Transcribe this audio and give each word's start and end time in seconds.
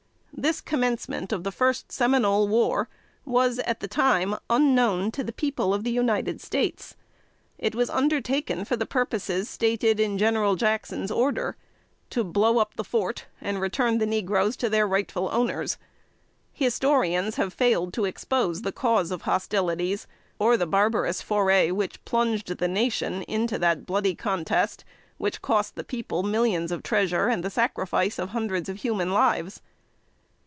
This 0.33 0.59
commencement 0.59 1.31
of 1.31 1.43
the 1.43 1.51
first 1.51 1.91
Seminole 1.91 2.47
war 2.47 2.89
was, 3.25 3.59
at 3.59 3.79
the 3.79 3.87
time, 3.87 4.35
unknown 4.49 5.11
to 5.11 5.23
the 5.23 5.31
people 5.33 5.71
of 5.71 5.83
the 5.83 5.91
United 5.91 6.41
States. 6.41 6.95
It 7.59 7.75
was 7.75 7.91
undertaken 7.91 8.65
for 8.65 8.75
the 8.75 8.87
purposes 8.87 9.47
stated 9.49 9.99
in 9.99 10.17
General 10.17 10.55
Jackson's 10.55 11.11
order, 11.11 11.57
to 12.09 12.23
"blow 12.23 12.57
up 12.57 12.73
the 12.73 12.83
fort, 12.83 13.27
and 13.39 13.61
return 13.61 13.99
the 13.99 14.07
negroes 14.07 14.57
to 14.57 14.69
their 14.69 14.87
rightful 14.87 15.29
owners." 15.31 15.77
Historians 16.51 17.35
have 17.35 17.53
failed 17.53 17.93
to 17.93 18.05
expose 18.05 18.63
the 18.63 18.71
cause 18.71 19.11
of 19.11 19.23
hostilities, 19.23 20.07
or 20.39 20.57
the 20.57 20.65
barbarous 20.65 21.21
foray 21.21 21.69
which 21.69 22.03
plunged 22.03 22.57
the 22.57 22.67
nation 22.67 23.21
into 23.23 23.59
that 23.59 23.85
bloody 23.85 24.15
contest 24.15 24.83
which 25.19 25.43
cost 25.43 25.75
the 25.75 25.83
people 25.83 26.23
millions 26.23 26.71
of 26.71 26.81
treasure 26.81 27.27
and 27.27 27.43
the 27.43 27.51
sacrifice 27.51 28.17
of 28.17 28.29
hundreds 28.29 28.69
of 28.69 28.77
human 28.77 29.11
lives. 29.13 29.61